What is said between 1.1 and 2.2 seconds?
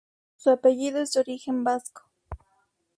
de origen vasco.